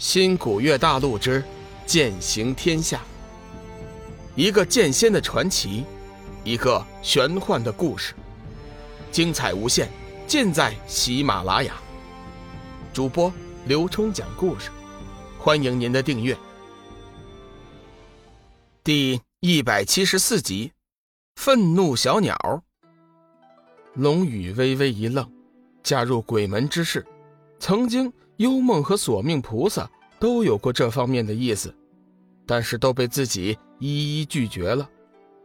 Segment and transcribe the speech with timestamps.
[0.00, 1.44] 新古月大陆之
[1.84, 3.02] 剑行天下，
[4.34, 5.84] 一个剑仙的传奇，
[6.42, 8.14] 一个玄幻的故事，
[9.12, 9.90] 精彩无限，
[10.26, 11.74] 尽在喜马拉雅。
[12.94, 13.30] 主播
[13.66, 14.70] 刘冲讲故事，
[15.38, 16.34] 欢迎您的订阅。
[18.82, 20.72] 第一百七十四集，
[21.36, 22.64] 愤怒小鸟。
[23.92, 25.30] 龙宇微微一愣，
[25.82, 27.06] 加入鬼门之事，
[27.58, 28.10] 曾经。
[28.40, 29.86] 幽梦和索命菩萨
[30.18, 31.74] 都有过这方面的意思，
[32.46, 34.88] 但是都被自己一一拒绝了。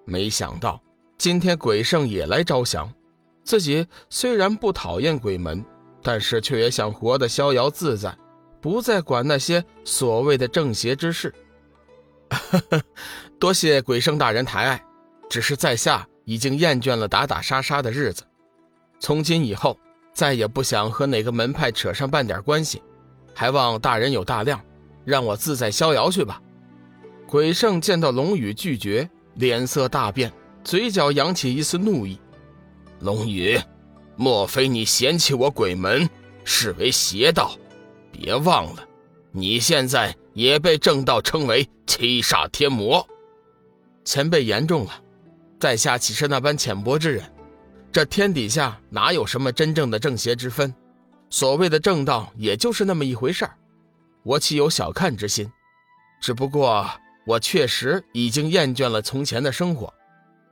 [0.05, 0.81] 没想到
[1.17, 2.89] 今天鬼圣也来招降。
[3.43, 5.63] 自己虽然不讨厌鬼门，
[6.01, 8.17] 但是却也想活得逍遥自在，
[8.61, 11.35] 不再管那些所谓的正邪之事。
[13.37, 14.81] 多谢鬼圣大人抬爱，
[15.29, 18.23] 只是在下已经厌倦了打打杀杀的日子，
[19.01, 19.77] 从今以后。
[20.15, 22.81] 再也不想和哪个门派扯上半点关系，
[23.33, 24.59] 还望大人有大量，
[25.03, 26.41] 让我自在逍遥去吧。
[27.27, 30.31] 鬼圣见到龙宇拒绝，脸色大变，
[30.63, 32.17] 嘴角扬起一丝怒意。
[33.01, 33.59] 龙宇，
[34.15, 36.09] 莫非你嫌弃我鬼门，
[36.45, 37.51] 视为邪道？
[38.09, 38.87] 别忘了，
[39.33, 43.05] 你现在也被正道称为七煞天魔。
[44.05, 44.93] 前辈言重了，
[45.59, 47.21] 在下岂是那般浅薄之人？
[47.95, 50.75] 这天底下哪有什么真正的正邪之分？
[51.29, 53.57] 所谓的正道，也就是那么一回事儿。
[54.23, 55.49] 我岂有小看之心？
[56.19, 56.85] 只不过
[57.25, 59.93] 我确实已经厌倦了从前的生活，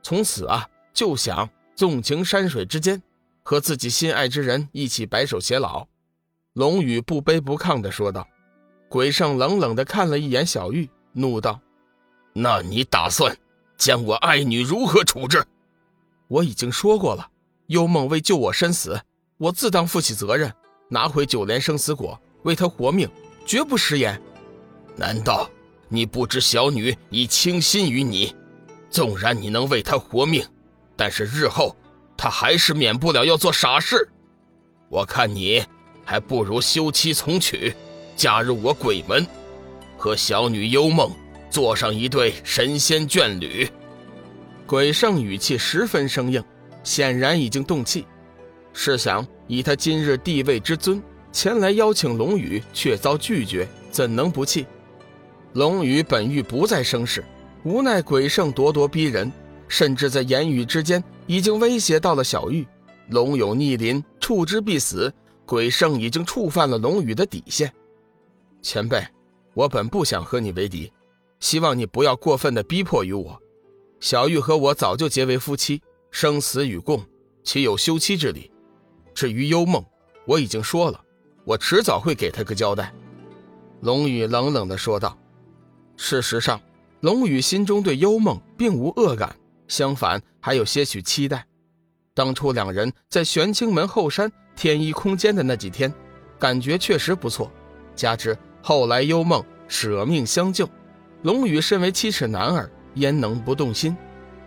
[0.02, 3.02] 从此啊，就想纵情山水之间，
[3.42, 5.86] 和自己心爱之人一起白首偕老。
[6.54, 8.26] 龙宇不卑不亢地说道。
[8.88, 11.60] 鬼圣冷冷地看了一眼小玉，怒道
[12.32, 13.36] ：“那你打算
[13.76, 15.44] 将我爱女如何处置？”
[16.28, 17.32] 我已经说过了。
[17.68, 19.00] 幽梦为救我身死，
[19.38, 20.52] 我自当负起责任，
[20.88, 23.08] 拿回九莲生死果，为她活命，
[23.46, 24.20] 绝不食言。
[24.96, 25.50] 难道
[25.88, 28.34] 你不知小女已倾心于你？
[28.90, 30.46] 纵然你能为她活命，
[30.94, 31.74] 但是日后
[32.16, 34.08] 她还是免不了要做傻事。
[34.88, 35.64] 我看你
[36.04, 37.74] 还不如休妻从娶，
[38.14, 39.26] 加入我鬼门，
[39.96, 41.10] 和小女幽梦
[41.50, 43.68] 做上一对神仙眷侣。
[44.66, 46.44] 鬼圣语气十分生硬。
[46.84, 48.06] 显然已经动气，
[48.72, 51.02] 试想以他今日地位之尊，
[51.32, 54.66] 前来邀请龙宇，却遭拒绝，怎能不气？
[55.54, 57.24] 龙宇本欲不再生事，
[57.64, 59.32] 无奈鬼圣咄咄逼人，
[59.66, 62.66] 甚至在言语之间已经威胁到了小玉。
[63.08, 65.12] 龙有逆鳞，触之必死。
[65.46, 67.70] 鬼圣已经触犯了龙宇的底线。
[68.62, 69.06] 前辈，
[69.52, 70.90] 我本不想和你为敌，
[71.38, 73.38] 希望你不要过分的逼迫于我。
[74.00, 75.82] 小玉和我早就结为夫妻。
[76.14, 77.04] 生死与共，
[77.42, 78.48] 岂有休妻之理？
[79.16, 79.84] 至于幽梦，
[80.26, 81.00] 我已经说了，
[81.44, 82.94] 我迟早会给他个交代。”
[83.82, 85.18] 龙宇冷冷地说道。
[85.96, 86.60] 事实上，
[87.00, 89.34] 龙宇心中对幽梦并无恶感，
[89.66, 91.44] 相反还有些许期待。
[92.14, 95.92] 当初两人在玄清门后山天一空间的那几天，
[96.38, 97.50] 感觉确实不错。
[97.96, 100.68] 加之后来幽梦舍命相救，
[101.22, 103.96] 龙宇身为七尺男儿，焉能不动心？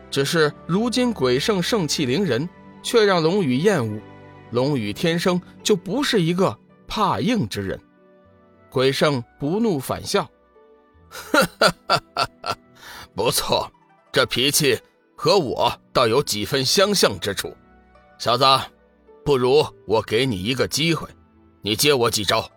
[0.09, 2.47] 只是如今鬼圣盛气凌人，
[2.81, 3.99] 却让龙宇厌恶。
[4.51, 6.57] 龙宇天生就不是一个
[6.87, 7.79] 怕硬之人。
[8.69, 10.29] 鬼圣不怒反笑
[11.09, 12.57] ：“哈哈哈哈哈，
[13.13, 13.69] 不错，
[14.11, 14.79] 这脾气
[15.15, 17.53] 和我倒有几分相像之处。
[18.17, 18.45] 小子，
[19.25, 21.07] 不如我给你一个机会，
[21.61, 22.49] 你接我几招。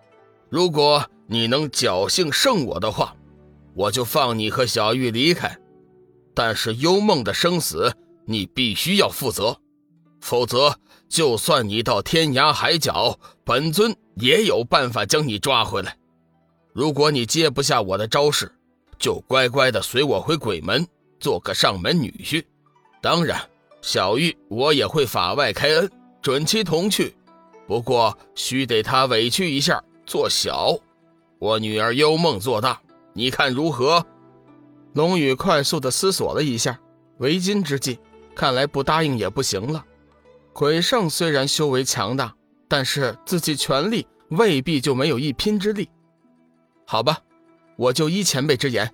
[0.48, 3.14] 如果你能侥幸胜我的话，
[3.74, 5.56] 我就放你和小玉离开。”
[6.42, 7.92] 但是幽梦的生死，
[8.24, 9.58] 你必须要负责，
[10.22, 10.74] 否则
[11.06, 15.98] 就算你到天涯海角，本尊也有办法将你抓回来。
[16.72, 18.50] 如果你接不下我的招式，
[18.98, 22.42] 就乖乖的随我回鬼门，做个上门女婿。
[23.02, 23.38] 当然，
[23.82, 25.90] 小玉我也会法外开恩，
[26.22, 27.14] 准其同去。
[27.66, 30.74] 不过须得他委屈一下，做小，
[31.38, 32.80] 我女儿幽梦做大，
[33.12, 34.02] 你看如何？
[34.92, 36.78] 龙宇快速的思索了一下，
[37.18, 37.98] 为今之计，
[38.34, 39.84] 看来不答应也不行了。
[40.52, 42.34] 鬼圣虽然修为强大，
[42.66, 45.88] 但是自己全力未必就没有一拼之力。
[46.86, 47.18] 好吧，
[47.76, 48.92] 我就依前辈之言。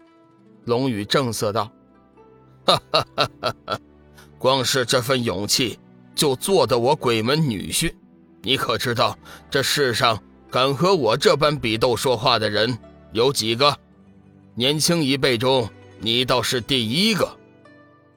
[0.67, 1.73] 龙宇正色道
[2.67, 3.81] ：“哈哈哈哈哈！
[4.39, 5.79] 光是这份勇气，
[6.15, 7.95] 就做得我鬼门女婿。
[8.43, 9.17] 你可知道，
[9.49, 12.79] 这世上敢和我这般比斗说话的人
[13.13, 13.75] 有几个？
[14.55, 15.67] 年轻一辈中。”
[15.99, 17.37] 你倒是第一个，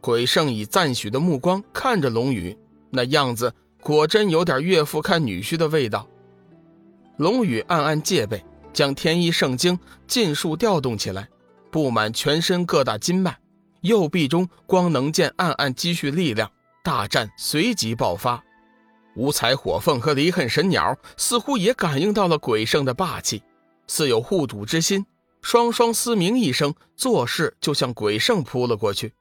[0.02, 2.56] 鬼圣以赞许的目光看着龙宇，
[2.90, 6.08] 那样子果真有点岳父看女婿的味道。
[7.18, 8.44] 龙宇暗暗戒备，
[8.74, 11.28] 将天一圣经尽数调动起来，
[11.72, 13.38] 布满全身各大经脉，
[13.82, 16.52] 右臂中光能剑暗暗积蓄力量，
[16.84, 18.44] 大战随即爆发。
[19.16, 23.42] 五彩火凤和离恨神鸟似乎也感应到了鬼圣的霸气，
[23.88, 25.06] 似有护主之心，
[25.42, 29.14] 双双嘶鸣一声，作势就向鬼圣扑了过去。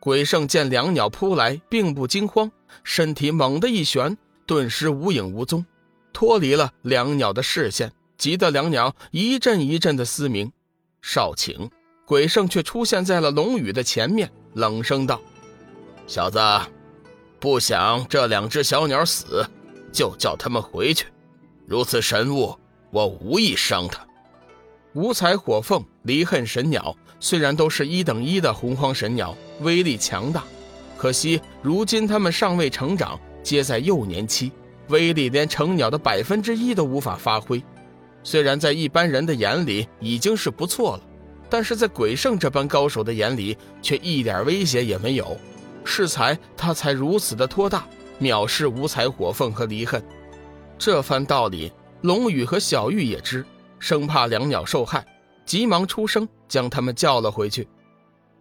[0.00, 2.50] 鬼圣见两鸟扑来，并不惊慌，
[2.82, 4.16] 身体猛地一旋，
[4.46, 5.64] 顿时无影无踪，
[6.12, 10.52] 脱离了两鸟的视线，急得两鸟一阵一阵的嘶鸣。
[11.00, 11.70] 少顷，
[12.04, 15.20] 鬼圣却出现在了龙宇的前面，冷声道
[16.06, 16.38] ：“小子。”
[17.40, 19.46] 不想这两只小鸟死，
[19.92, 21.06] 就叫他们回去。
[21.66, 22.58] 如此神物，
[22.90, 24.06] 我无意伤它。
[24.94, 30.44] 五彩火凤、离恨神鸟虽然都是一等一的洪荒神鸟，威力强大，
[30.96, 34.52] 可惜如今它们尚未成长，皆在幼年期，
[34.90, 37.60] 威力连成鸟的百分之一都无法发挥。
[38.22, 41.02] 虽然在一般人的眼里已经是不错了，
[41.50, 45.36] 但是在鬼圣这般高手的眼里，却一点威胁也没有。
[45.84, 47.84] 适才他才如此的托大，
[48.20, 50.00] 藐视五彩火凤和离恨。
[50.78, 53.44] 这番道理，龙宇和小玉也知，
[53.84, 55.06] 生怕两鸟受害，
[55.44, 57.68] 急忙出声将他们叫了回去。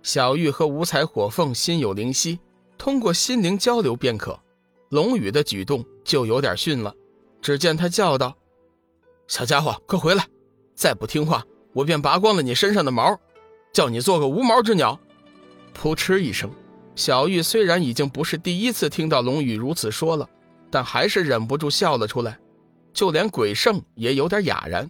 [0.01, 2.39] 小玉和五彩火凤心有灵犀，
[2.77, 4.39] 通过心灵交流便可。
[4.87, 6.95] 龙宇的举动就有点逊了，
[7.41, 8.33] 只见他叫道
[9.27, 10.25] ：“小家伙，快回来！
[10.75, 11.43] 再不听话，
[11.73, 13.19] 我便拔光了你身上的毛，
[13.73, 14.97] 叫你做个无毛之鸟！”
[15.73, 16.49] 扑哧一声。
[16.95, 20.29] 小玉虽然已经不是第一次听到龙宇如此说了，
[20.71, 22.39] 但还是忍不住笑了出来。
[22.93, 24.89] 就连鬼圣也有点哑然，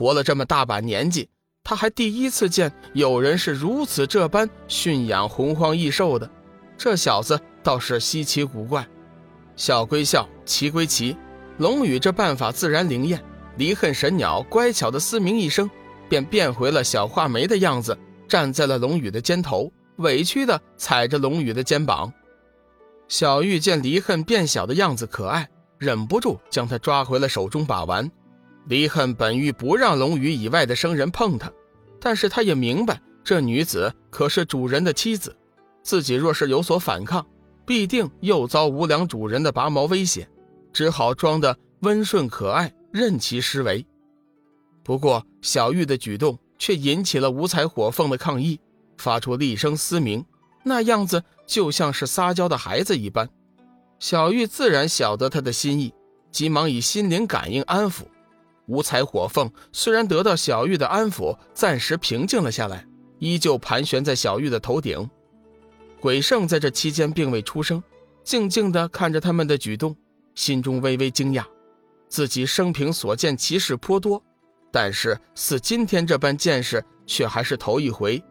[0.00, 1.28] 活了这么大把年纪，
[1.62, 6.30] 他还第一次见有人是如此这般驯养洪荒异兽的。
[6.78, 8.88] 这小子倒是稀奇古怪。
[9.56, 11.14] 笑归笑，奇归奇，
[11.58, 13.22] 龙宇这办法自然灵验。
[13.58, 15.68] 离恨神鸟乖巧的嘶鸣一声，
[16.08, 19.70] 便变回了小画眉的样子，站在了龙宇的肩头。
[19.96, 22.10] 委屈地踩着龙宇的肩膀，
[23.06, 28.10] 小玉见离恨变小的样子可爱，忍不住将他抓回了手中把玩。
[28.70, 31.52] 离恨本欲不让龙宇以外的生人碰他，
[32.00, 35.36] 但是他也明白这女子可是主人的妻子，
[35.82, 37.26] 自己若是有所反抗，
[37.66, 40.28] 必定又遭无良主人的拔毛威胁，
[40.72, 43.84] 只好装得温顺可爱，任其施为。
[44.84, 48.60] 不过小玉的举动却引起了五彩火凤的抗议。
[48.98, 50.24] 发出厉声嘶鸣，
[50.62, 53.28] 那样子就像是撒娇的孩子一般。
[53.98, 55.92] 小玉自然晓得他的心意，
[56.30, 58.02] 急忙以心灵感应安抚。
[58.70, 62.86] 五彩火凤虽然得到小玉的安抚，暂时平静了下来，
[63.18, 65.10] 依旧盘旋在小玉的头顶。
[66.00, 67.82] 鬼圣在这期间并未出声，
[68.22, 69.96] 静静地看着他们的举动，
[70.36, 71.44] 心中微微惊讶。
[72.08, 74.22] 自己生平所见奇事颇多，
[74.70, 78.22] 但是似今天这般见识却还是头一回。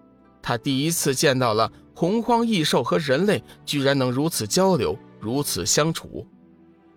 [0.41, 6.25] 他第一次见到了洪荒异兽和人类居然能如此交流，如此相处。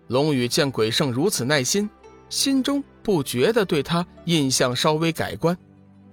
[0.07, 1.89] 龙宇见鬼圣如此耐心，
[2.33, 5.55] 心中不觉得对他印象稍微改观。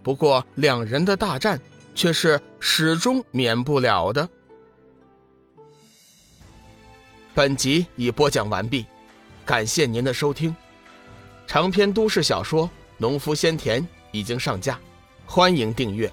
[0.03, 1.59] 不过两人的大战
[1.95, 4.29] 却是始终免不了的。
[7.33, 8.85] 本集已播讲完毕，
[9.47, 10.55] 感谢您的收听。
[11.47, 12.67] 长篇都市小说
[12.99, 13.83] 《农夫先田》
[14.13, 14.79] 已经上架，
[15.25, 16.13] 欢迎订阅。